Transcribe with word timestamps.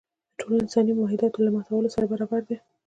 د 0.33 0.33
ټولو 0.39 0.61
انساني 0.63 0.91
معاهداتو 0.99 1.43
له 1.45 1.51
ماتولو 1.55 1.93
سره 1.95 2.05
برابر 2.11 2.41
دی. 2.49 2.57